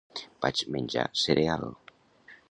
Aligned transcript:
Vaig 0.45 0.63
menjar 0.75 1.03
cereal. 1.25 1.67